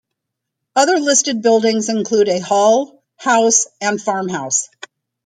[0.75, 4.67] Other listed buildings include a hall, house and farm house.